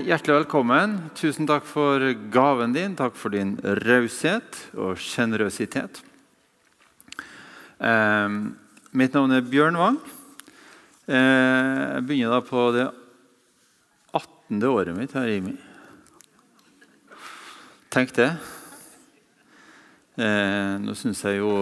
[0.00, 1.10] Eh, hjertelig velkommen.
[1.14, 2.00] Tusen takk for
[2.32, 2.96] gaven din.
[2.96, 6.00] Takk for din raushet og sjenerøsitet.
[7.80, 8.28] Eh,
[8.92, 9.98] mitt navn er Bjørn Wang.
[11.08, 12.90] Eh, jeg begynner da på det
[14.14, 14.62] 18.
[14.70, 15.56] året mitt her i IMI.
[17.90, 18.36] Tenk det.
[20.16, 21.52] Eh, nå syns jeg jo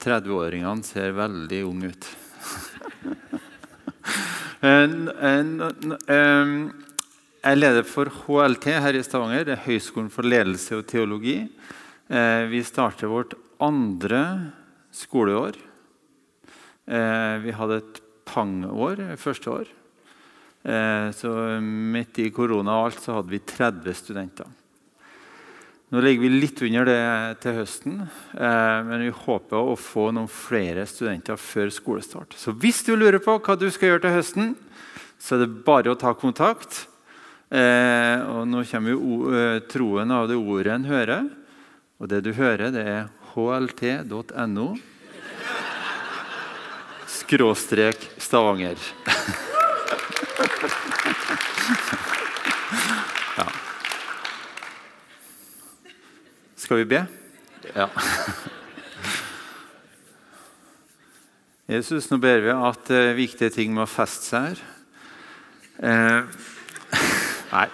[0.00, 2.08] 30-åringene ser veldig unge ut.
[7.48, 9.46] jeg er leder for HLT her i Stavanger.
[9.48, 11.38] Det er Høgskolen for ledelse og teologi.
[12.12, 13.32] Eh, vi starter vårt
[13.64, 14.20] andre
[14.92, 15.56] skoleår.
[16.92, 19.70] Eh, vi hadde et pang-år første år.
[20.60, 21.32] Eh, så
[21.64, 24.52] midt i korona og alt så hadde vi 30 studenter.
[25.88, 27.00] Nå ligger vi litt under det
[27.40, 27.96] til høsten,
[28.36, 32.36] men vi håper å få noen flere studenter før skolestart.
[32.36, 34.52] Så hvis du lurer på hva du skal gjøre til høsten,
[35.16, 36.84] så er det bare å ta kontakt.
[37.48, 41.28] Eh, og nå kommer jo eh, troen av det ordet en hører.
[41.98, 44.68] Og det du hører, det er hlt.no
[47.28, 48.78] skråstrek Stavanger.
[53.36, 53.46] ja.
[56.56, 57.02] Skal vi be?
[57.74, 57.88] Ja.
[61.68, 64.62] Jesus, nå ber vi at uh, viktige ting må feste seg her.
[65.78, 66.22] Eh,
[67.48, 67.68] Nei.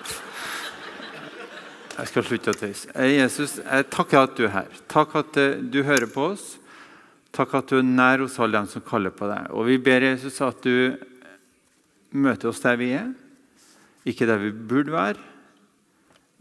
[1.95, 2.91] Jeg skal slutte å tøyse.
[2.95, 4.79] Eh, Jesus, jeg takker at du er her.
[4.91, 6.45] Takk at eh, du hører på oss.
[7.35, 9.51] Takk at du er nær hos alle dem som kaller på deg.
[9.55, 10.95] Og Vi ber Jesus at du
[12.15, 13.09] møter oss der vi er,
[14.07, 15.23] ikke der vi burde være,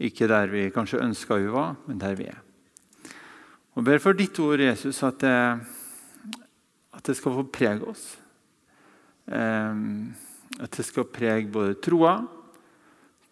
[0.06, 2.38] ikke der vi kanskje ønska vi var, men der vi er.
[3.74, 5.34] Og ber for ditt ord, Jesus, at det,
[6.94, 8.04] at det skal få prege oss.
[9.26, 12.20] At det skal prege både troa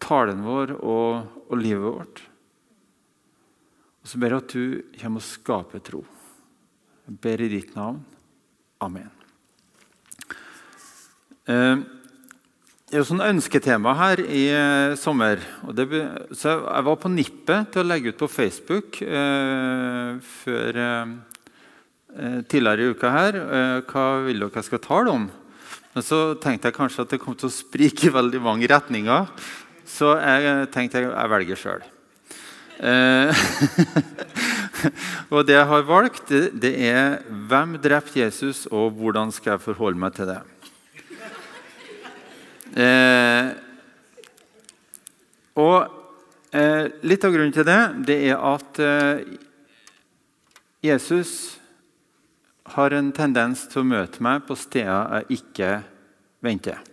[0.03, 2.23] talen vår og, og livet vårt.
[4.03, 6.03] Og så ber jeg at du kommer og skaper tro.
[7.07, 8.01] Jeg ber i ditt navn.
[8.83, 9.11] Amen.
[11.47, 11.83] Eh,
[12.93, 15.39] det er jo sånn ønsketema her i eh, sommer.
[15.73, 15.87] Det,
[16.35, 21.15] så jeg var på nippet til å legge ut på Facebook eh, før, eh,
[22.13, 23.39] eh, tidligere i uka her.
[23.39, 25.25] Eh, hva vil dere jeg skal tale om?
[25.93, 29.27] Men så tenkte jeg kanskje at det kom til å sprike i veldig mange retninger.
[29.85, 31.83] Så jeg tenkte jeg, jeg velger sjøl.
[32.83, 33.43] Eh,
[35.33, 39.99] og det jeg har valgt, det, er 'Hvem drepte Jesus, og hvordan skal jeg forholde
[39.99, 40.41] meg til det?'
[42.73, 43.53] Eh,
[45.61, 45.75] og
[46.49, 49.37] eh, Litt av grunnen til det, det er at eh,
[50.81, 51.59] Jesus
[52.73, 55.69] har en tendens til å møte meg på steder jeg ikke
[56.41, 56.92] venter.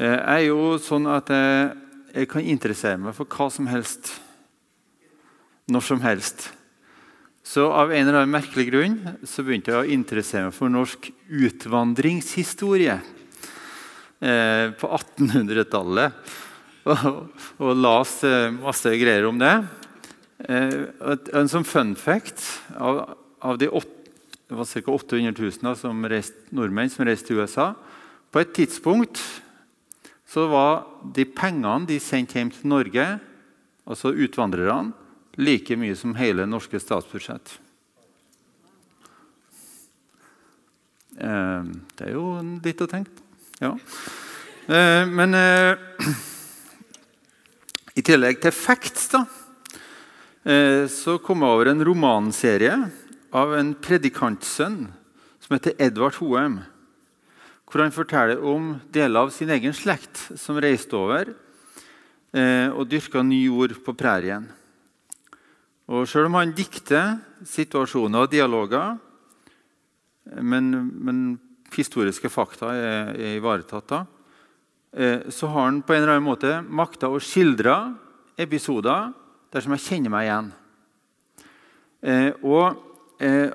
[0.00, 1.72] Eh, jeg er jo sånn at jeg,
[2.14, 4.14] jeg kan interessere meg for hva som helst.
[5.68, 6.46] Når som helst.
[7.44, 8.94] Så av en eller annen merkelig grunn
[9.28, 12.94] så begynte jeg å interessere meg for norsk utvandringshistorie
[14.24, 16.16] eh, på 1800-tallet.
[16.90, 17.26] Og,
[17.60, 19.52] og leste masse greier om det.
[20.48, 20.78] Eh,
[21.36, 22.40] en sånn fun fact
[22.72, 23.02] av,
[23.44, 24.14] av de åtte,
[24.48, 24.94] det var ca.
[24.96, 27.74] 800 000 som reist, nordmenn som reiste til USA.
[28.32, 29.20] På et tidspunkt
[30.30, 33.06] så var de pengene de sendte hjem til Norge,
[33.82, 34.92] altså utvandrerne,
[35.40, 37.56] like mye som hele norske statsbudsjett.
[41.18, 41.66] Eh,
[41.98, 42.24] det er jo
[42.62, 43.26] litt å tenke på.
[43.60, 43.74] Ja.
[44.70, 45.74] Eh, men eh,
[47.98, 49.26] i tillegg til facts da,
[50.88, 52.76] så kom jeg over en romanserie
[53.36, 54.78] av en predikantsønn
[55.44, 56.54] som heter Edvard Hoem
[57.70, 61.30] hvor han forteller om deler av sin egen slekt som reiste over
[62.34, 64.48] eh, og dyrka ny jord på prærien.
[65.90, 68.98] Og Selv om han dikter situasjoner og dialoger,
[70.42, 70.70] men,
[71.02, 71.22] men
[71.74, 74.04] historiske fakta er, er ivaretatt, da,
[74.94, 77.76] eh, så har han på en eller annen måte makta å skildre
[78.40, 79.10] episoder
[79.50, 80.52] der som jeg kjenner meg igjen.
[82.00, 83.50] Eh, og eh,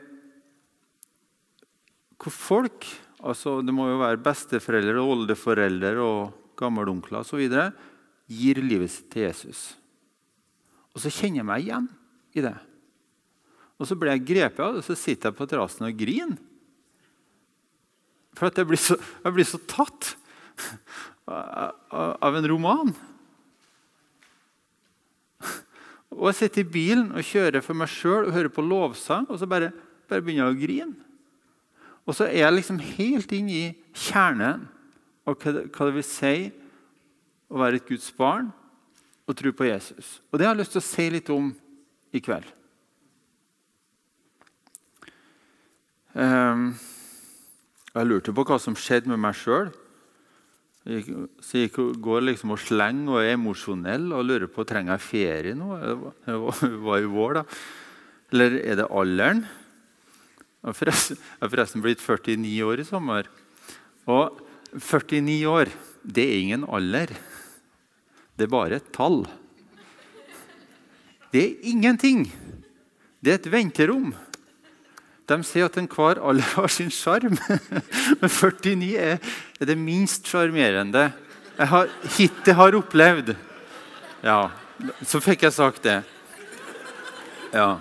[2.20, 2.88] hvor folk
[3.26, 7.42] altså Det må jo være besteforeldre, oldeforeldre og gammelonkler osv.
[8.30, 9.76] gir livet sitt til Jesus.
[10.96, 11.88] Og så kjenner jeg meg igjen
[12.38, 12.56] i det.
[13.76, 16.38] Og så blir jeg grepet av det, og så sitter jeg på terrassen og griner.
[18.36, 20.14] For jeg blir så, jeg blir så tatt
[21.28, 22.96] av en roman.
[26.16, 29.40] Og Jeg sitter i bilen og kjører for meg sjøl og hører på lovsang, og
[29.40, 29.74] så bare,
[30.08, 31.15] bare begynner jeg å grine.
[32.06, 33.64] Og så er jeg liksom helt inn i
[33.98, 34.68] kjernen
[35.26, 36.36] av hva det vil si
[37.50, 38.52] å være et Guds barn
[39.26, 40.20] og tro på Jesus.
[40.30, 41.50] Og Det har jeg lyst til å si litt om
[42.14, 42.46] i kveld.
[46.16, 46.70] Um,
[47.92, 49.74] jeg lurte på hva som skjedde med meg sjøl.
[50.86, 55.58] Så jeg går liksom og slenger og er emosjonell og lurer på trenger jeg ferie
[55.58, 55.74] nå.
[56.22, 56.38] Det
[56.86, 57.44] var i vår, da.
[58.36, 59.42] Eller er det alderen?
[60.66, 63.28] Jeg har forresten, forresten blitt 49 år i sommer.
[64.10, 64.40] Og
[64.74, 65.70] 49 år,
[66.02, 67.12] det er ingen alder.
[68.34, 69.28] Det er bare et tall.
[71.30, 72.24] Det er ingenting.
[73.22, 74.16] Det er et venterom.
[75.30, 77.38] De sier at enhver alder har sin sjarm.
[78.24, 79.22] Men 49 er,
[79.62, 81.12] det minst sjarmerende
[81.60, 83.36] jeg har, hittil har opplevd.
[84.26, 84.50] Ja,
[85.06, 86.02] så fikk jeg sagt det.
[87.54, 87.78] Ja.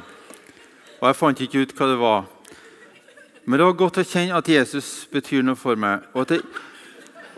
[1.00, 2.30] Og jeg fant ikke ut hva det var.
[3.44, 6.06] Men det var godt å kjenne at Jesus betyr noe for meg.
[6.14, 6.40] Og at det,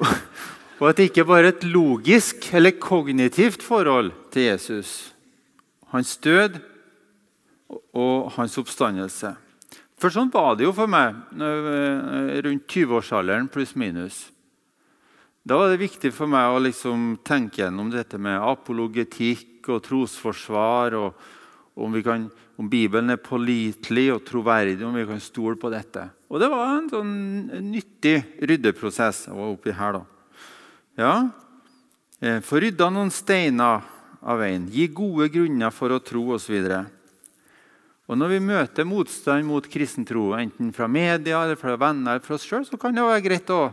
[0.79, 4.93] og at det ikke bare er et logisk eller kognitivt forhold til Jesus.
[5.91, 6.61] Hans død
[7.97, 9.35] og hans oppstandelse.
[9.97, 14.27] For sånn var det jo for meg eh, rundt 20-årsalderen pluss-minus.
[15.47, 20.99] Da var det viktig for meg å liksom tenke gjennom dette med apologetikk og trosforsvar.
[20.99, 21.35] og
[21.77, 22.27] om, vi kan,
[22.57, 26.07] om, Bibelen er pålitelig og troverdig, om vi kan stole på dette.
[26.33, 27.17] Og det var en sånn
[27.69, 29.27] nyttig ryddeprosess.
[29.29, 30.03] Jeg var oppi her da.
[30.97, 31.15] Ja,
[32.21, 33.85] eh, Få rydda noen steiner
[34.23, 34.69] av veien.
[34.73, 36.57] Gi gode grunner for å tro osv.
[38.07, 42.25] Og Når vi møter motstand mot kristen tro, enten fra media, eller fra venner eller
[42.25, 43.73] fra oss sjøl, så kan det være greit å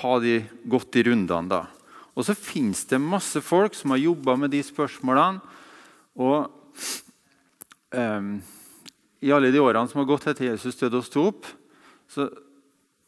[0.00, 1.48] ha de godt i rundene.
[1.48, 1.66] da.
[2.16, 5.40] Og så finnes det masse folk som har jobba med de spørsmålene.
[6.16, 6.50] Og
[7.90, 11.48] i alle de årene som har gått etter Jesus døde og sto opp,
[12.10, 12.28] så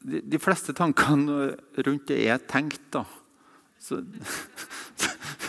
[0.03, 1.53] de, de, fleste tankene
[1.87, 2.83] rundt det er tenkt.
[2.95, 3.05] da.
[3.79, 4.01] Så,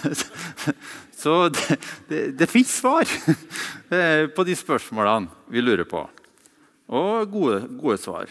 [1.24, 3.09] så det, det, det fins svar
[4.35, 6.03] på de spørsmålene vi lurer på.
[6.94, 8.29] Og gode, gode, svar.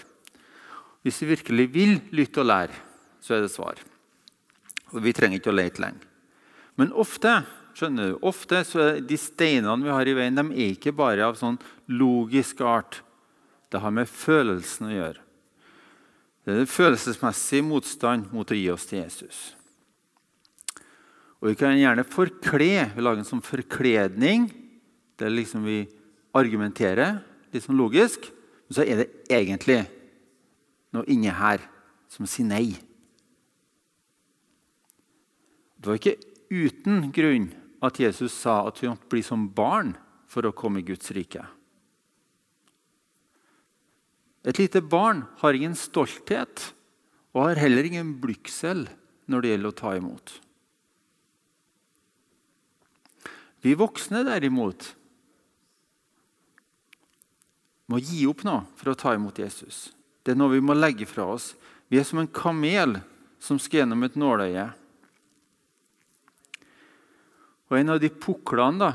[1.02, 2.76] Hvis vi virkelig vil lytte og lære,
[3.22, 3.81] så er det svar.
[4.93, 6.02] Og Vi trenger ikke å lete lenge.
[6.76, 7.43] Men ofte
[7.76, 11.24] skjønner du, ofte så er de steinene vi har i veien, de er ikke bare
[11.26, 11.58] av sånn
[11.90, 13.00] logisk art.
[13.72, 15.24] Det har med følelsen å gjøre.
[16.42, 19.52] Det er følelsesmessig motstand mot å gi oss til Jesus.
[21.42, 22.90] Og Vi kan gjerne forkle.
[22.94, 24.50] Vi lager en sånn forkledning
[25.19, 25.84] der liksom vi
[26.34, 27.20] argumenterer
[27.52, 28.28] litt sånn logisk.
[28.66, 29.80] Men så er det egentlig
[30.94, 31.62] noe inni her
[32.10, 32.74] som sier nei.
[35.78, 36.19] Det var ikke
[36.52, 37.48] uten grunn
[37.82, 39.96] at Jesus sa at vi måtte bli som barn
[40.31, 41.43] for å komme i Guds rike.
[44.43, 46.73] Et lite barn har ingen stolthet
[47.32, 48.87] og har heller ingen blygsel
[49.31, 50.34] når det gjelder å ta imot.
[53.62, 54.88] Vi voksne, derimot,
[57.87, 59.93] må gi opp nå for å ta imot Jesus.
[60.23, 61.52] Det er noe vi må legge fra oss.
[61.90, 62.99] Vi er som en kamel
[63.43, 64.70] som skal gjennom et nåløye.
[67.72, 68.91] Og En av de puklene da,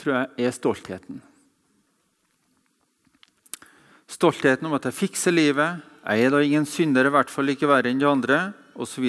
[0.00, 1.18] tror jeg er stoltheten.
[4.08, 7.68] Stoltheten om at jeg fikser livet, jeg er da ingen synder, i hvert fall ikke
[7.68, 8.38] verre enn de andre,
[8.80, 9.04] osv.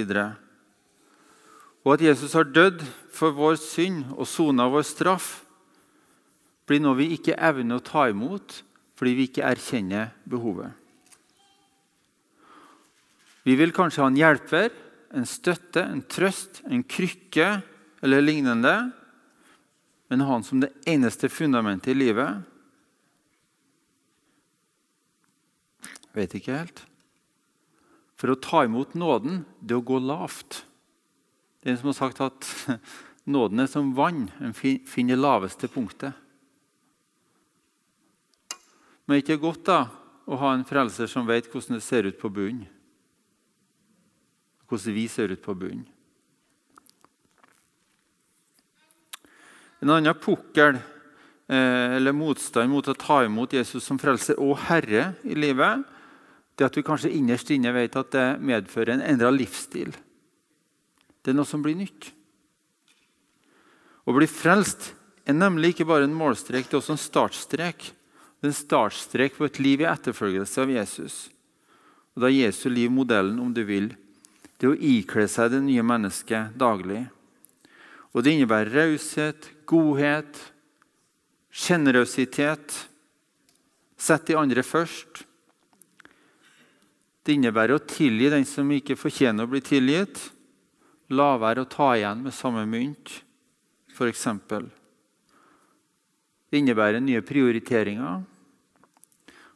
[1.86, 2.84] Og at Jesus har dødd
[3.16, 5.30] for vår synd og sona vår straff,
[6.68, 8.64] blir noe vi ikke evner å ta imot
[9.00, 10.72] fordi vi ikke erkjenner behovet.
[13.48, 14.72] Vi vil kanskje ha en hjelper,
[15.16, 17.50] en støtte, en trøst, en krykke
[18.06, 18.92] eller lignende.
[20.08, 22.44] Men han som det eneste fundamentet i livet
[26.16, 26.78] Vet ikke helt.
[28.16, 30.62] For å ta imot nåden, det å gå lavt.
[31.60, 32.48] Det er en som har sagt at
[33.36, 34.30] nåden er som vann.
[34.40, 36.16] En finner laveste punktet.
[39.04, 39.82] Men det er ikke godt da,
[40.24, 42.64] å ha en frelser som vet hvordan det ser ut på bunnen.
[44.72, 45.84] Hvordan vi ser ut på bunnen.
[49.86, 55.12] En annen pukkel eh, eller motstand mot å ta imot Jesus som frelser og herre
[55.22, 55.84] i livet,
[56.58, 59.94] det at vi kanskje innerst inne vet at det medfører en endra livsstil.
[61.22, 62.10] Det er noe som blir nytt.
[64.10, 64.90] Å bli frelst
[65.26, 67.86] er nemlig ikke bare en målstrek, det er også en startstrek.
[68.42, 71.16] Det er en startstrek på et liv i etterfølgelse av Jesus.
[72.18, 73.92] Og Da er Jesu liv modellen, om du vil.
[74.58, 77.04] Det å ikle seg det nye mennesket daglig.
[78.18, 80.40] Og Det innebærer raushet, godhet,
[81.52, 82.76] sjenerøsitet.
[83.96, 85.24] Sett de andre først.
[87.26, 90.30] Det innebærer å tilgi den som ikke fortjener å bli tilgitt
[91.14, 93.12] la være å ta igjen med samme mynt,
[93.94, 94.28] f.eks.
[96.50, 98.24] Det innebærer nye prioriteringer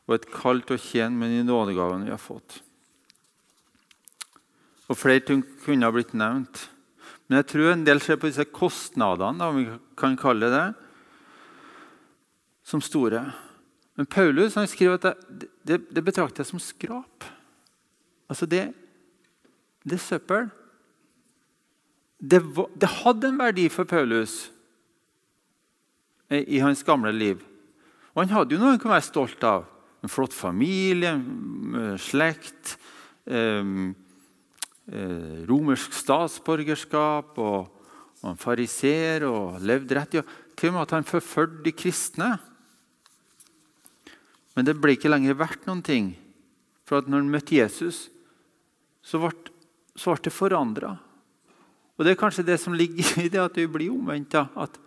[0.09, 2.59] og et kall til å tjene med de nådegavene vi har fått.
[4.89, 6.65] Og Flere ting kunne ha blitt nevnt.
[7.29, 9.67] Men jeg tror en del ser på disse kostnadene, om vi
[9.99, 10.65] kan kalle det
[12.65, 13.21] som store.
[13.97, 17.27] Men Paulus han skriver at det, det, det betrakter jeg som skrap.
[18.29, 18.69] Altså det,
[19.85, 20.49] det er søppel.
[22.19, 22.41] Det,
[22.75, 24.49] det, hadde en verdi for Paulus
[26.29, 27.45] i hans gamle liv.
[28.13, 29.69] Og han hadde jo noe han kunne være stolt av.
[30.03, 31.13] En flott familie,
[31.99, 32.77] slekt,
[33.27, 34.08] eh, eh,
[35.49, 37.67] romersk statsborgerskap og,
[38.21, 40.19] og en fariser og levd rett.
[40.19, 40.23] Ja,
[40.57, 42.29] til og med at han forfølgde de kristne.
[44.57, 46.11] Men det ble ikke lenger verdt noen ting.
[46.89, 48.07] For at når han møtte Jesus,
[49.05, 49.31] så ble,
[49.95, 50.95] så ble det forandra.
[51.99, 54.35] Og Det er kanskje det som ligger i det at vi blir omvendt.
[54.35, 54.77] At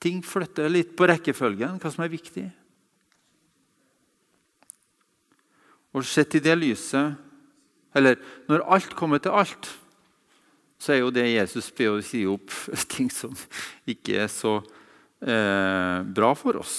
[0.00, 2.46] ting flytter litt på rekkefølgen, hva som er viktig.
[5.94, 7.23] Og sett i det lyset
[7.94, 8.18] Eller
[8.50, 9.70] når alt kommer til alt,
[10.78, 12.52] så er jo det Jesus ber å si opp
[12.94, 13.32] ting som
[13.88, 14.58] ikke er så
[15.22, 16.76] eh, bra for oss.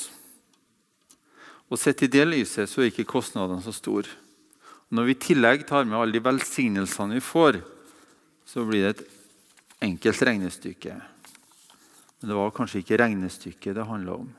[1.72, 4.12] Og Sett i det lyset så er ikke kostnadene så store.
[4.94, 7.58] Når vi i tillegg tar med alle de velsignelsene vi får,
[8.46, 9.06] så blir det et
[9.88, 10.94] enkelt regnestykke.
[12.20, 14.30] Men det var kanskje ikke regnestykket det handla om.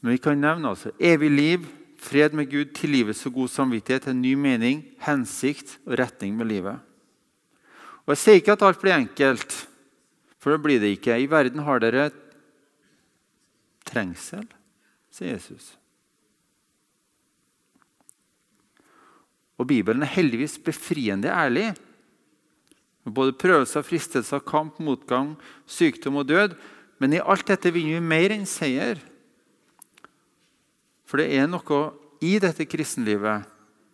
[0.00, 1.64] Men vi kan nevne altså evig liv,
[2.00, 6.78] fred med Gud, tilgivelse og god samvittighet, en ny mening, hensikt og retning med livet.
[8.06, 9.58] Og Jeg sier ikke at alt blir enkelt,
[10.40, 11.18] for det blir det ikke.
[11.20, 12.08] I verden har dere
[13.86, 14.48] trengsel
[15.10, 15.74] sier Jesus.
[19.60, 21.74] Og Bibelen er heldigvis befriende ærlig.
[23.04, 25.34] Både prøvelser, fristelser, kamp, motgang,
[25.68, 26.56] sykdom og død.
[27.00, 29.02] Men i alt dette vinner vi mer enn seier.
[31.10, 31.80] For det er noe
[32.22, 33.48] i dette kristenlivet,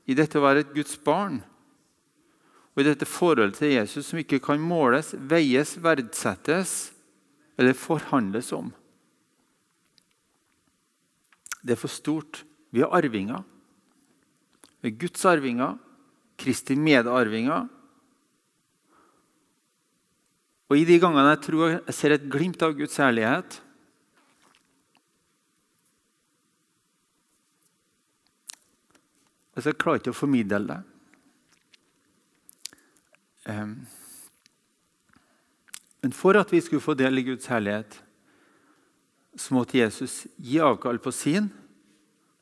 [0.05, 1.41] i dette å være et Guds barn,
[2.77, 6.75] og i dette forholdet til Jesus som ikke kan måles, veies, verdsettes
[7.57, 8.69] eller forhandles om.
[11.65, 12.43] Det er for stort.
[12.69, 13.41] Vi er arvinger.
[14.85, 15.79] Vi er Guds arvinger,
[16.37, 17.65] Kristi medarvinger.
[20.69, 23.63] Og I de gangene jeg tror jeg ser et glimt av Guds ærlighet
[29.57, 30.81] altså, Jeg klarer ikke å formidle det.
[36.03, 38.03] Men for at vi skulle få del i Guds herlighet,
[39.37, 41.49] så måtte Jesus gi avkall på sin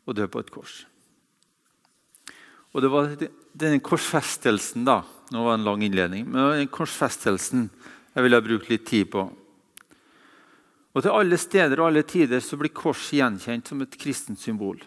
[0.04, 0.85] og dø på et kors.
[2.75, 3.14] Og Det var
[3.54, 5.02] denne korsfestelsen da,
[5.33, 6.26] Nå var det en lang innledning.
[6.26, 7.71] men det var den korsfestelsen
[8.14, 9.25] jeg ville bruke litt tid på.
[10.94, 14.78] Og Til alle steder og alle tider så blir kors gjenkjent som et kristent symbol.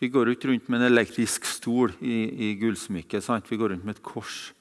[0.00, 3.28] Vi går ikke rundt med en elektrisk stol i, i gullsmykket.
[3.48, 4.52] Vi går rundt med et kors.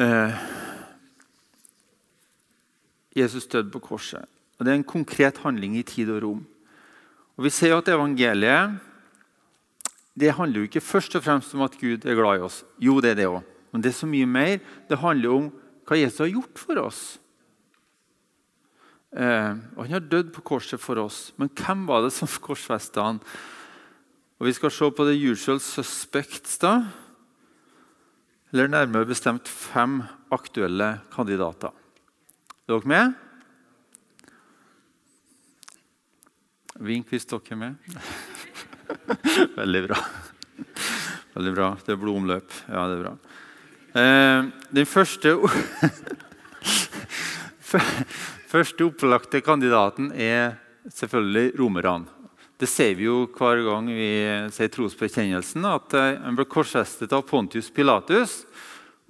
[0.00, 0.38] Eh,
[3.16, 4.24] Jesus døde på korset.
[4.58, 6.46] Og Det er en konkret handling i tid og rom.
[7.36, 8.80] Og Vi ser at evangeliet
[10.12, 12.64] det handler jo ikke først og fremst om at Gud er glad i oss.
[12.78, 13.42] Jo, det er det òg.
[13.72, 14.58] Men det er så mye mer.
[14.88, 15.46] Det handler om
[15.88, 17.18] hva Jesus har gjort for oss.
[19.12, 21.32] Eh, og Han har dødd på korset for oss.
[21.36, 23.20] Men hvem var det som korsfesta han?
[24.40, 26.58] Og Vi skal se på the usual suspects.
[26.58, 26.86] da.
[28.52, 30.02] Eller nærmere bestemt fem
[30.32, 31.72] aktuelle kandidater.
[32.68, 33.12] Er dere med?
[36.80, 37.74] Vink hvis dere er med.
[39.60, 40.00] Veldig bra.
[41.34, 41.68] Veldig bra.
[41.84, 42.52] Det er blodomløp.
[42.68, 43.14] Ja, det er bra.
[43.92, 45.36] Eh, den første
[48.52, 50.58] første opplagte kandidaten er
[50.92, 52.18] selvfølgelig romerne.
[52.60, 54.10] Det ser vi jo hver gang vi
[54.54, 58.42] sier trosbekjennelsen, at eh, han ble korsfestet av Pontius Pilatus.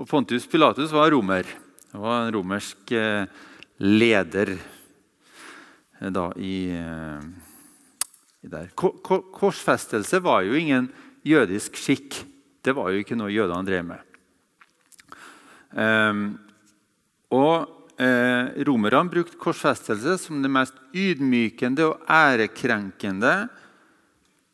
[0.01, 1.45] Og Pontius Pilatus var romer.
[1.93, 3.27] Han var en romersk eh,
[3.83, 6.57] leder eh, da, i,
[8.41, 8.73] i der.
[8.73, 10.89] Korsfestelse var jo ingen
[11.29, 12.23] jødisk skikk.
[12.65, 14.09] Det var jo ikke noe jødene drev med.
[15.73, 16.25] Um,
[17.33, 23.35] og eh, Romerne brukte korsfestelse som det mest ydmykende og ærekrenkende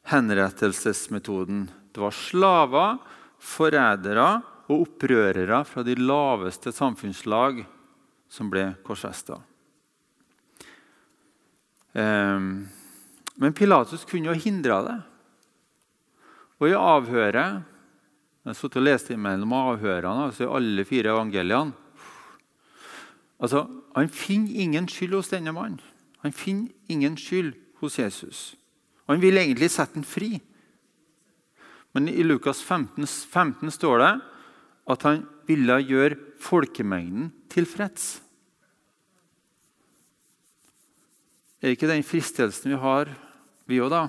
[0.09, 1.67] henrettelsesmetoden.
[1.93, 2.99] Det var slaver,
[3.39, 4.29] forrædere
[4.69, 7.63] og opprørere fra de laveste samfunnslag
[8.29, 9.39] som ble korsfesta.
[11.93, 12.41] Eh,
[13.39, 14.99] men Pilatus kunne jo hindra det.
[16.59, 17.63] Og i avhøret,
[18.49, 21.88] Jeg har og lest mellom avhørene altså i alle fire evangeliene.
[23.39, 25.81] Altså, Han finner ingen skyld hos denne mannen.
[26.23, 28.55] Han finner ingen skyld hos Jesus.
[29.07, 30.41] Og Han vil egentlig sette den fri.
[31.93, 34.13] Men i Lukas 15, 15 står det
[34.89, 38.21] at han ville gjøre folkemengden tilfreds.
[41.59, 43.11] Er ikke den fristelsen vi har,
[43.67, 44.05] vi òg, da?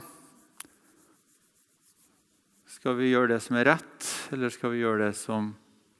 [2.69, 5.49] Skal vi gjøre det som er rett, eller skal vi gjøre det som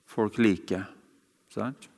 [0.07, 0.86] folk liker?
[1.51, 1.89] Sant?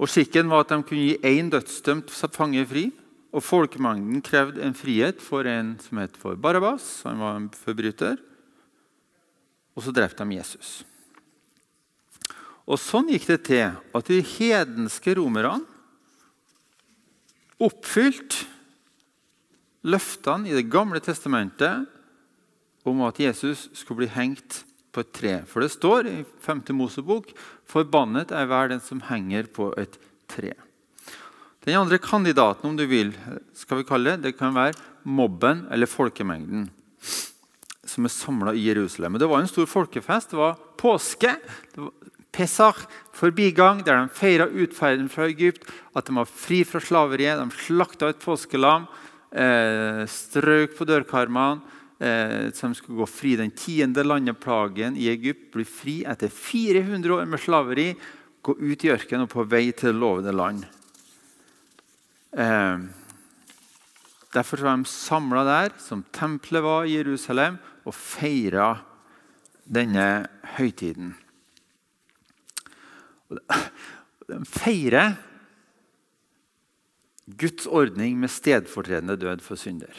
[0.00, 2.90] Og Skikken var at de kunne gi én dødsdømt fange fri.
[3.30, 7.02] Og folkemengden krevde en frihet for en som het for Barabas.
[7.06, 8.16] Han var en forbryter.
[9.76, 10.84] Og så drepte de Jesus.
[12.66, 15.60] Og Sånn gikk det til at de hedenske romerne
[17.60, 18.46] oppfylte
[19.84, 21.86] løftene i Det gamle testamentet
[22.84, 25.34] om at Jesus skulle bli hengt på et tre.
[25.46, 26.64] For det står i 5.
[26.78, 27.30] Mosebok
[27.70, 29.98] forbannet er hver den som henger på et
[30.30, 30.54] tre.
[31.66, 33.12] Den andre kandidaten om du vil,
[33.54, 36.68] skal vi kalle det, det kan være mobben eller folkemengden
[37.90, 39.18] som er samla i Jerusalem.
[39.18, 40.30] Det var en stor folkefest.
[40.32, 41.34] Det var påske.
[41.74, 41.92] Det var
[42.30, 45.64] Pesach, forbigang, der de feira utferden fra Egypt,
[45.98, 47.40] at de var fri fra slaveriet.
[47.40, 48.86] De slakta et påskelam,
[49.34, 51.60] eh, strøk på dørkarmene
[52.00, 53.36] eh, som skulle gå fri.
[53.36, 57.88] Den tiende landeplagen i Egypt blir fri etter 400 år med slaveri.
[58.40, 60.64] Gå ut i ørkenen og på vei til det lovede land.
[62.32, 62.78] Eh,
[64.32, 68.74] derfor var de samla der, som tempelet var i Jerusalem, og feira
[69.64, 70.06] denne
[70.56, 71.14] høytiden.
[73.30, 75.18] De feirer
[77.38, 79.94] Guds ordning med stedfortredende død for synder.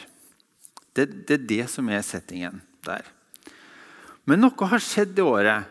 [0.92, 3.06] Det, det, er det som er settingen der.
[4.28, 5.70] Men noe har skjedd i året.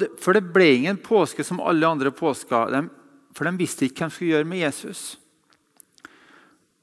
[0.00, 2.88] Det, for det ble ingen påske som alle andre påsker.
[3.36, 5.02] For de visste ikke hva de skulle gjøre med Jesus.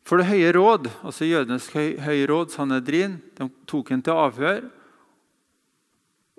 [0.05, 4.63] For Det høye råd, altså jødenes høye råd, Sanedrin, de tok ham til avhør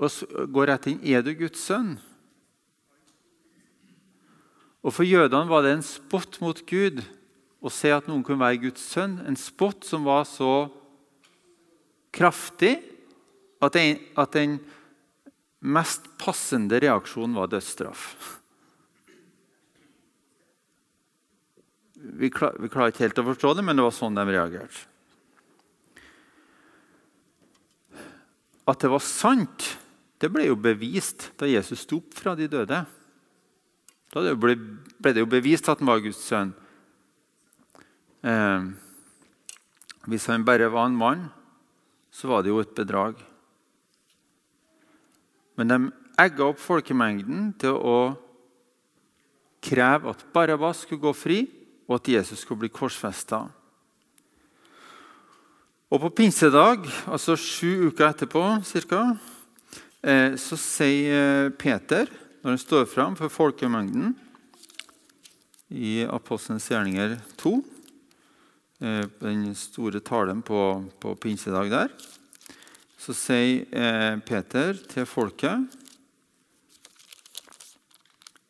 [0.01, 1.99] og går rett inn er du Guds sønn.
[4.81, 7.03] Og For jødene var det en spott mot Gud
[7.61, 9.19] å se at noen kunne være Guds sønn.
[9.29, 10.71] En spott som var så
[12.15, 12.79] kraftig
[13.61, 14.59] at den, at den
[15.61, 18.07] mest passende reaksjonen var dødsstraff.
[22.01, 24.87] Vi, klar, vi klarer ikke helt å forstå det, men det var sånn de reagerte.
[28.71, 29.67] At det var sant,
[30.23, 32.81] det ble jo bevist da Jesus sto opp fra de døde.
[34.11, 34.57] Da ble
[35.13, 36.55] det jo bevist at han var Guds sønn.
[38.21, 38.65] Eh,
[40.09, 41.29] hvis han bare var en mann,
[42.13, 43.21] så var det jo et bedrag.
[45.57, 45.79] Men de
[46.21, 47.99] egga opp folkemengden til å
[49.65, 51.41] kreve at Barabas skulle gå fri,
[51.89, 53.43] og at Jesus skulle bli korsfesta.
[55.91, 59.19] Og på pinsedag, altså sju uker etterpå, cirka,
[60.05, 62.07] eh, så sier Peter,
[62.43, 64.15] når han står fram for folkemengden
[65.71, 67.80] i Apostelens gjerninger 2 Eh,
[68.81, 70.61] den store talen på,
[71.01, 71.93] på pinsedag der,
[73.01, 75.69] så sier eh, Peter til folket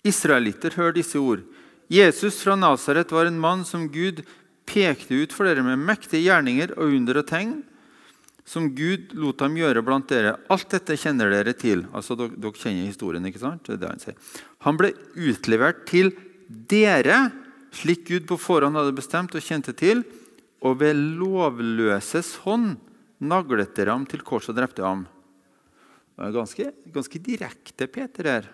[0.06, 1.42] Israelitter, hør disse ord.
[1.90, 4.22] Jesus fra Nasaret var en mann som Gud
[4.70, 7.58] pekte ut for dere med mektige gjerninger og under og tegn,
[8.46, 10.36] som Gud lot ham gjøre blant dere.
[10.50, 11.84] Alt dette kjenner dere til.
[11.94, 13.66] Altså, Dere, dere kjenner historien, ikke sant?
[13.66, 14.32] Det er det Han sier.
[14.66, 16.10] Han ble utlevert til
[16.48, 17.28] dere,
[17.76, 20.02] slik Gud på forhånd hadde bestemt og kjente til,
[20.60, 22.74] og ved lovløses hånd
[23.20, 25.04] naglet dere ham til korset og drepte ham.
[26.16, 28.48] Det er ganske, ganske direkte, Peter her.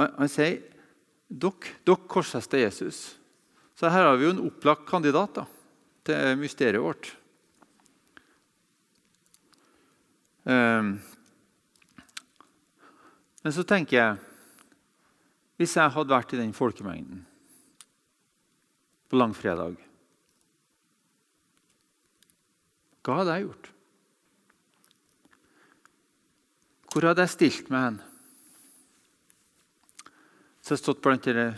[0.00, 0.62] Han, sier
[1.28, 3.02] dere, dere korsfester Jesus.
[3.76, 5.44] Så her har vi jo en opplagt kandidat da,
[6.06, 7.10] til mysteriet vårt.
[10.44, 10.96] Um,
[13.44, 14.18] men så tenker jeg
[15.56, 17.22] Hvis jeg hadde vært i den folkemengden
[19.08, 19.76] på langfredag.
[23.04, 23.70] Hva hadde jeg gjort?
[26.94, 27.96] Hvor hadde jeg stilt meg hen?
[30.64, 31.50] Så jeg stått blant dere,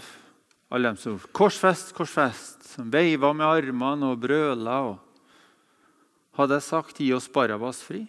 [0.73, 4.81] alle dem som Korsfest, korsfest, som veiva med armene og brøla.
[4.91, 8.09] Og hadde jeg sagt 'gi oss Barabas fri'?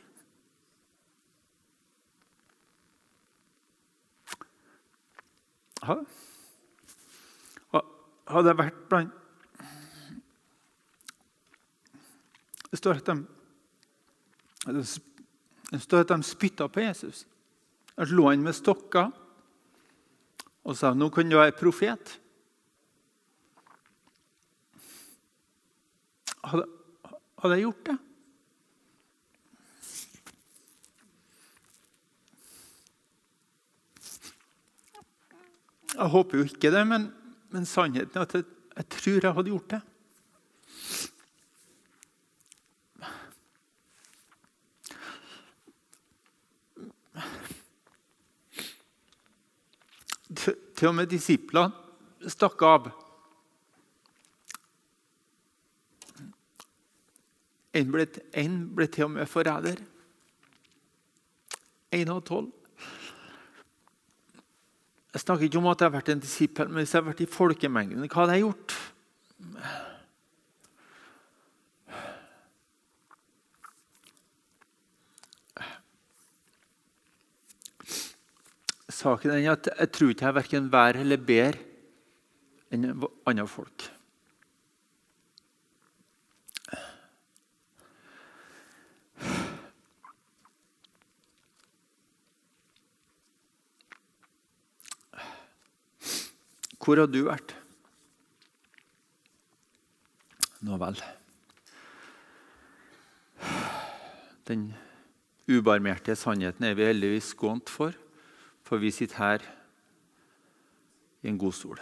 [8.28, 9.14] Hadde jeg vært blant
[12.78, 13.14] Det står at de,
[15.72, 17.24] det står at de spytta på Jesus.
[17.98, 19.08] De lå han med stokker
[20.62, 22.12] og sa nå kan du være profet.
[26.46, 26.68] Hadde,
[27.42, 27.98] hadde jeg gjort det?
[35.98, 37.14] Jeg håper jo ikke det, men,
[37.50, 39.86] men sannheten er at jeg, jeg tror jeg hadde gjort det.
[50.38, 51.74] Til og med disiplene
[52.32, 52.90] stakk av.
[57.78, 59.82] En ble, en ble til og med forræder.
[61.94, 62.52] Én av tolv.
[65.14, 67.24] Jeg snakker ikke om at jeg har vært en disippel, men hvis jeg har vært
[67.26, 68.76] i folkemengden, hva hadde jeg gjort?
[79.08, 81.62] Saken er at jeg tror ikke jeg er verken vær eller bedre
[82.76, 82.90] enn
[83.30, 83.86] andre folk.
[96.84, 97.54] Hvor har du vært?
[100.68, 101.00] Nå vel.
[104.48, 104.68] Den
[105.48, 107.96] ubarmhjertige sannheten er vi heldigvis skånt for,
[108.68, 109.44] for vi sitter her
[111.24, 111.80] i en god stol.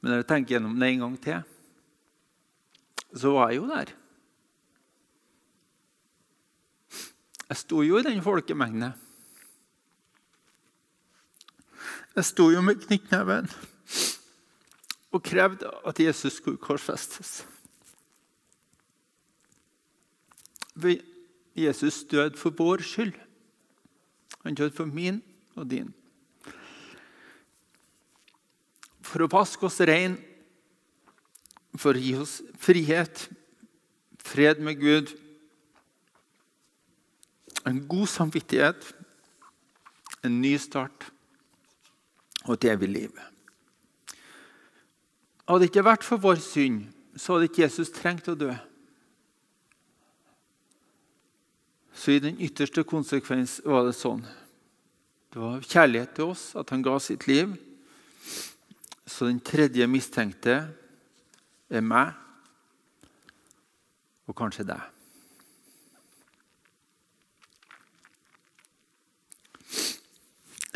[0.00, 1.42] Men når jeg tenker gjennom det en gang til,
[3.18, 3.92] så var jeg jo der.
[7.48, 8.92] Jeg sto jo i den folkemengden.
[12.16, 13.48] Jeg sto jo med knyttneven
[15.12, 17.42] og krevde at Jesus skulle korsfestes.
[21.58, 23.14] Jesus død for vår skyld.
[24.44, 25.22] Han døde for min
[25.56, 25.90] og din.
[29.02, 30.18] For å vaske oss rein,
[31.78, 33.28] for å gi oss frihet,
[34.22, 35.14] fred med Gud
[37.68, 38.94] en god samvittighet,
[40.24, 41.08] en ny start
[42.46, 43.18] og et evig liv.
[45.48, 46.86] Hadde det ikke vært for vår synd,
[47.16, 48.52] så hadde ikke Jesus trengt å dø.
[51.98, 54.20] Så i den ytterste konsekvens var det sånn.
[55.34, 57.56] Det var kjærlighet til oss at han ga sitt liv.
[59.08, 60.60] Så den tredje mistenkte
[61.68, 62.12] er meg,
[64.28, 64.84] og kanskje deg.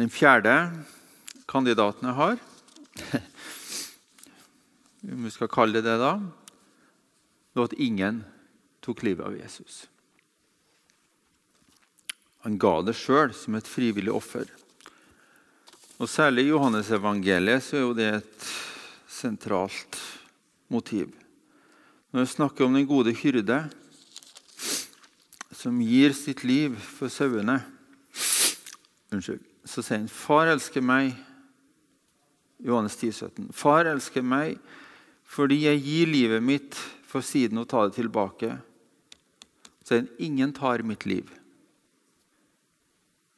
[0.00, 0.56] Den fjerde
[1.46, 2.42] kandidaten jeg har,
[5.12, 6.16] om vi skal kalle det det, da,
[7.54, 8.24] var at ingen
[8.82, 9.85] tok livet av Jesus.
[12.42, 14.48] Han ga det sjøl som et frivillig offer.
[16.02, 18.48] Og Særlig i Johannesevangeliet så er jo det et
[19.07, 19.98] sentralt
[20.72, 21.12] motiv.
[22.11, 23.61] Når vi snakker om den gode hyrde
[25.55, 27.61] som gir sitt liv for sauene
[29.12, 31.14] Unnskyld så sier han, 'Far elsker meg'
[32.59, 33.52] Johannes 10, 17.
[33.52, 34.59] 'Far elsker meg
[35.22, 36.74] fordi jeg gir livet mitt
[37.07, 38.59] for siden å ta det tilbake.'
[39.85, 41.31] Så sier han, 'Ingen tar mitt liv.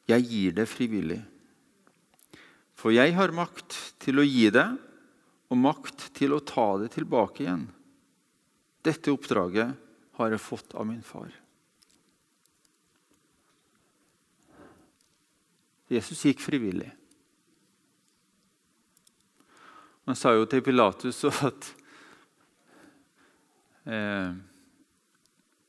[0.09, 1.23] Jeg gir det frivillig.'
[2.75, 4.67] For jeg har makt til å gi det,
[5.49, 7.63] og makt til å ta det tilbake igjen.
[8.85, 9.71] Dette oppdraget
[10.19, 11.31] har jeg fått av min far.
[15.89, 16.89] Jesus gikk frivillig.
[20.05, 21.69] Han sa jo til Pilatus at
[23.89, 24.33] eh,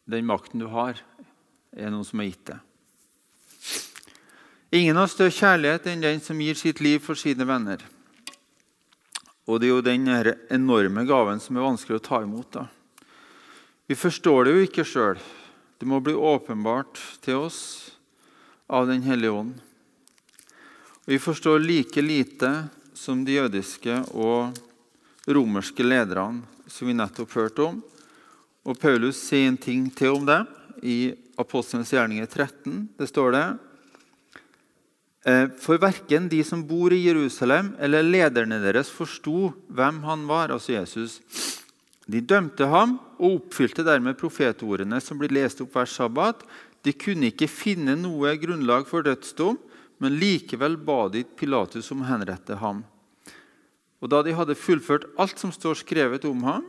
[0.04, 1.00] den makten du har,
[1.72, 2.75] er noen som har gitt deg.
[4.76, 7.80] Ingen har større kjærlighet enn den som gir sitt liv for sine venner.
[9.48, 10.08] Og det er jo den
[10.52, 12.50] enorme gaven som er vanskelig å ta imot.
[12.52, 12.66] da.
[13.88, 15.22] Vi forstår det jo ikke sjøl.
[15.78, 17.60] Det må bli åpenbart til oss
[18.66, 19.54] av Den hellige ånd.
[21.06, 24.58] Vi forstår like lite som de jødiske og
[25.26, 27.78] romerske lederne som vi nettopp hørte om.
[28.66, 30.42] Og Paulus sier en ting til om det
[30.82, 32.88] i Apostelens gjerninger 13.
[32.98, 33.65] Det står det «Eh,
[35.26, 40.76] For verken de som bor i Jerusalem, eller lederne deres forsto hvem han var, altså
[40.76, 41.18] Jesus.
[42.06, 46.44] De dømte ham og oppfylte dermed profetordene som blir lest opp hver sabbat.
[46.86, 49.58] De kunne ikke finne noe grunnlag for dødsdom,
[49.98, 52.84] men likevel ba de Pilatus om å henrette ham.
[53.98, 56.66] Og da de hadde fullført alt som står skrevet om ham,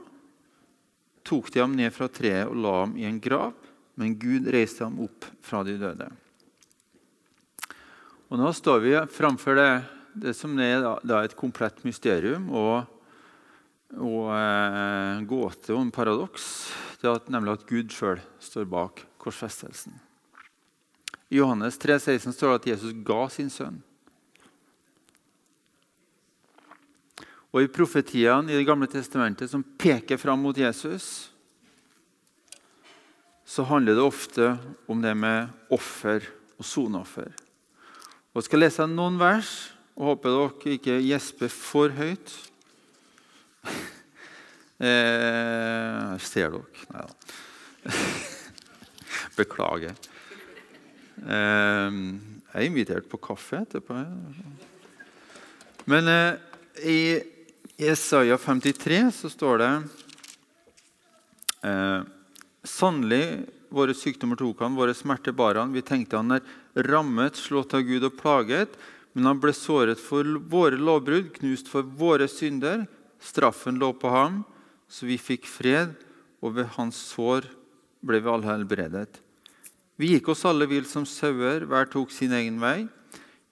[1.27, 3.51] tok de ham ned fra treet og la ham i en grav,
[3.99, 6.07] men Gud reiste ham opp fra de døde.
[8.27, 9.71] Og Nå står vi framfor det,
[10.19, 12.89] det som er da, et komplett mysterium og,
[13.95, 16.49] og eh, gåte og en paradoks.
[16.99, 19.95] Det at, nemlig at Gud sjøl står bak korsfestelsen.
[21.31, 23.79] I Johannes 3, 16 står det at Jesus ga sin sønn.
[27.55, 31.31] Og i profetiene i Det gamle testamentet som peker fram mot Jesus,
[33.47, 34.53] så handler det ofte
[34.91, 36.27] om det med offer
[36.59, 37.31] og soneoffer.
[38.37, 39.51] Jeg skal lese noen vers
[39.97, 42.33] og håper dere ikke gjesper for høyt.
[44.85, 46.83] eh, ser dere?
[46.93, 47.15] Nei da.
[49.39, 49.97] Beklager.
[51.17, 54.03] Eh, jeg er invitert på kaffe etterpå.
[55.89, 56.37] Men eh,
[56.85, 57.01] i
[57.81, 59.71] Jesaja Isaiah 53 så står det
[61.65, 62.05] eh,
[62.67, 63.25] Sannelig,
[63.73, 65.73] våre sykdommer tok han, våre smerter bar han.
[65.73, 66.45] Vi tenkte han er
[66.85, 68.75] rammet, slått av Gud og plaget.
[69.17, 72.85] Men han ble såret for våre lovbrudd, knust for våre synder.
[73.23, 74.43] Straffen lå på ham,
[74.85, 75.95] så vi fikk fred,
[76.45, 77.47] og ved hans sår
[78.05, 79.17] ble vi alle helbredet.
[79.97, 82.85] Vi gikk oss alle vill som sauer, hver tok sin egen vei.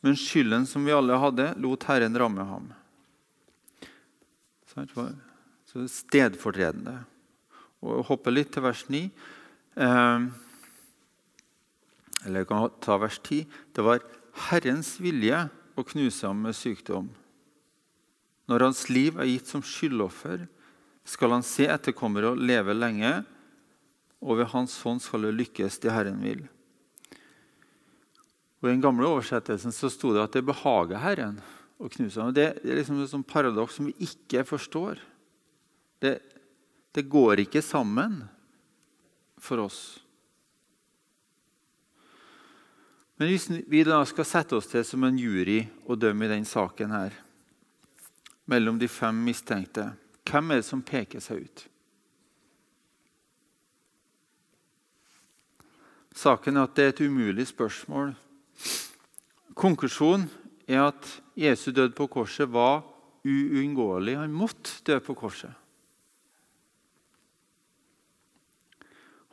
[0.06, 2.70] Men skylden som vi alle hadde, lot Herren ramme ham.
[4.70, 7.00] Så stedfortredende.
[7.82, 9.08] Og hoppe litt til vers 9.
[9.82, 10.28] Eh,
[12.26, 13.46] eller jeg kan ta vers 10.
[13.76, 14.04] Det var
[14.50, 15.46] Herrens vilje
[15.78, 17.12] å knuse ham med sykdom.
[18.50, 20.46] Når hans liv er gitt som skyldoffer,
[21.06, 23.20] skal han se etterkommere og leve lenge,
[24.26, 26.46] og ved hans hånd skal det lykkes det Herren vil.
[28.62, 31.38] Og I den gamle oversettelsen så sto det at det behager Herren
[31.78, 32.34] å knuse ham.
[32.34, 35.02] Det er liksom et sånt paradoks som vi ikke forstår.
[36.02, 36.18] Det,
[36.96, 38.24] det går ikke sammen
[39.42, 40.00] for oss.
[43.16, 46.50] Men hvis vi da skal sette oss til som en jury og dømme i denne
[46.50, 47.14] saken her,
[48.52, 49.94] mellom de fem mistenkte,
[50.28, 51.66] hvem er det som peker seg ut?
[56.16, 58.14] Saken er at det er et umulig spørsmål.
[59.56, 60.30] Konklusjonen
[60.68, 62.84] er at Jesu død på korset var
[63.26, 64.18] uunngåelig.
[64.20, 65.52] Han måtte dø på korset.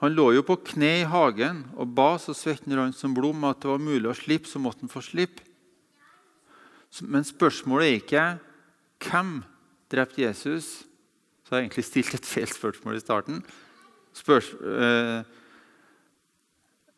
[0.03, 3.45] Han lå jo på kne i hagen og ba så svetten rant som blod om
[3.47, 5.45] at det var mulig å slippe, så måtte han få slippe.
[7.07, 8.25] Men spørsmålet er ikke
[9.07, 9.31] hvem
[9.95, 10.83] drepte Jesus.
[11.47, 13.39] Så har jeg egentlig stilt et feil spørsmål i starten.
[14.13, 15.23] Spørs, øh,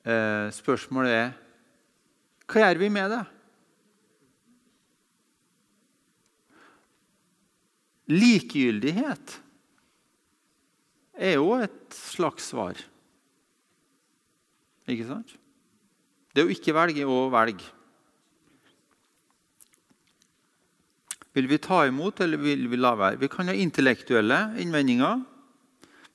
[0.08, 1.28] øh, spørsmålet er
[2.48, 3.20] hva gjør vi med det?
[8.16, 9.38] Likegyldighet
[11.14, 12.80] er jo et slags svar.
[14.90, 15.32] Ikke sant?
[16.34, 17.66] Det å ikke velge å velge.
[21.34, 23.18] Vil vi ta imot, eller vil vi la være?
[23.18, 25.22] Vi kan ha intellektuelle innvendinger.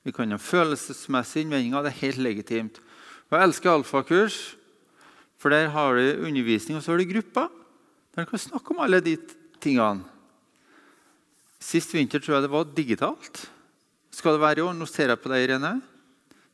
[0.06, 1.84] Vi kan ha følelsesmessige innvendinger.
[1.84, 2.80] Det er helt legitimt.
[3.30, 4.38] Jeg elsker alfakurs,
[5.40, 7.50] for der har du undervisning, og så har du grupper.
[8.16, 9.18] Der kan snakke om alle de
[9.60, 10.04] tingene.
[11.60, 13.44] Sist vinter tror jeg det var digitalt.
[14.10, 14.74] Skal det være i år?
[14.76, 15.76] Nå ser jeg på deg, Irene.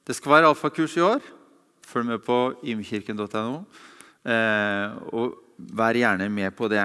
[0.06, 1.22] Det skal være alfakurs i år.
[1.86, 3.60] Følg med på imkirken.no.
[4.26, 6.84] Eh, og vær gjerne med på det.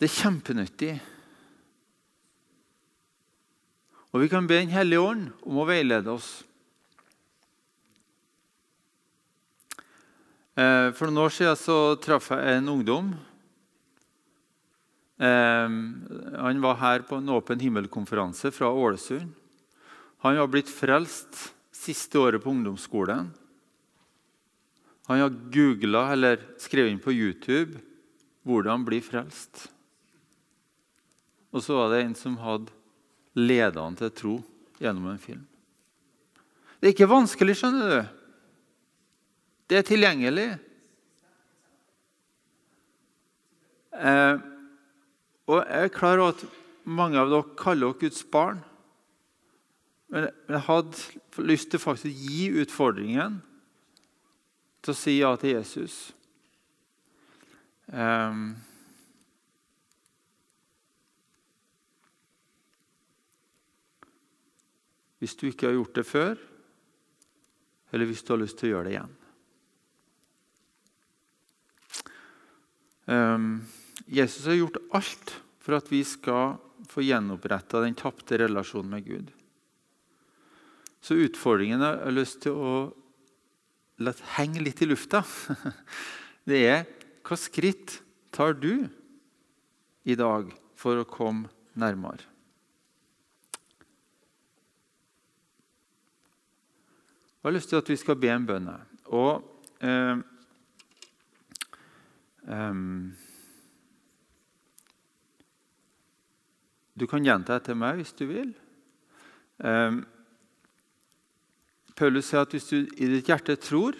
[0.00, 0.92] Det er kjempenyttig.
[4.10, 6.30] Og vi kan be Den hellige ånd om å veilede oss.
[10.60, 13.12] Eh, for noen år siden så traff jeg en ungdom
[15.20, 16.08] Ehm,
[16.40, 19.34] han var her på en Åpen himmel-konferanse fra Ålesund.
[20.20, 23.30] Han var blitt frelst siste året på ungdomsskolen.
[25.08, 27.80] Han har googla eller skrevet inn på YouTube
[28.44, 29.68] 'hvordan bli frelst'.
[31.52, 32.72] Og så var det en som hadde
[33.34, 34.44] leda han til tro
[34.78, 35.46] gjennom en film.
[36.80, 38.08] Det er ikke vanskelig, skjønner du.
[39.68, 40.48] Det er tilgjengelig.
[43.92, 44.38] Eh,
[45.46, 46.44] og Jeg er klar over at
[46.84, 48.64] mange av dere kaller dere Guds barn.
[50.10, 53.38] Men jeg hadde lyst til faktisk å gi utfordringen
[54.80, 55.98] til å si ja til Jesus.
[57.90, 58.56] Um,
[65.20, 66.38] hvis du ikke har gjort det før,
[67.90, 69.16] eller hvis du har lyst til å gjøre det igjen.
[73.10, 73.50] Um,
[74.06, 76.56] Jesus har gjort alt for at vi skal
[76.90, 79.30] få gjenoppretta den tapte relasjonen med Gud.
[81.00, 82.72] Så utfordringen jeg har lyst til å
[84.00, 85.22] la henge litt i lufta,
[86.48, 86.82] det er
[87.26, 88.00] hva skritt
[88.32, 88.88] tar du
[90.08, 92.24] i dag for å komme nærmere?
[97.40, 98.68] Jeg har lyst til at vi skal be en bønn.
[99.16, 99.40] Og
[99.80, 100.18] eh,
[102.52, 102.80] eh,
[107.00, 108.50] Du kan gjenta etter meg hvis du vil.
[109.64, 110.00] Eh,
[112.00, 113.98] Paulus sier at hvis du i ditt hjerte tror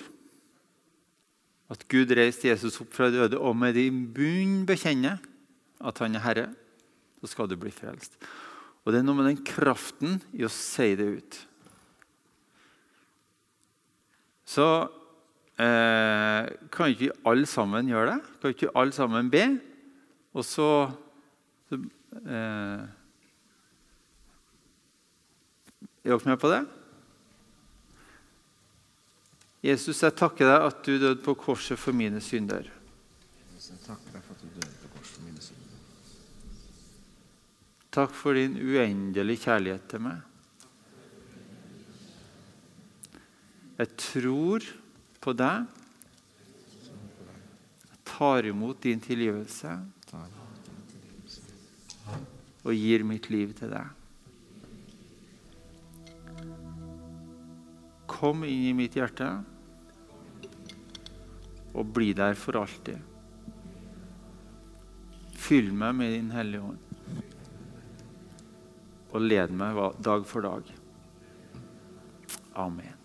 [1.71, 5.21] at Gud reiste Jesus opp fra døde, og med din bunn bekjenner
[5.81, 6.47] at han er Herre,
[7.21, 8.17] så skal du bli frelst.
[8.83, 11.39] Og Det er noe med den kraften i å si det ut.
[14.49, 14.67] Så
[15.61, 18.33] eh, kan ikke vi alle sammen gjøre det?
[18.41, 19.45] Kan ikke vi alle sammen be?
[20.35, 20.71] Og så,
[21.69, 21.79] så
[22.25, 22.89] eh,
[26.01, 26.65] Er dere med på det?
[29.61, 32.65] Jesus, jeg takker deg at du døde på korset for mine synder.
[32.65, 35.77] Jeg takker deg for at du døde på korset for mine synder.
[37.93, 40.25] Takk for din uendelige kjærlighet til meg.
[43.81, 44.65] Jeg tror
[45.21, 45.69] på deg.
[47.91, 49.79] Jeg tar imot din tilgivelse.
[52.61, 54.00] og gir mitt liv til deg.
[58.11, 59.31] Kom inn i mitt hjerte
[61.71, 62.99] og bli der for alltid.
[65.41, 66.87] Fyll meg med Din Hellige Ånd
[69.11, 70.73] og led meg dag for dag.
[72.55, 73.00] Amen.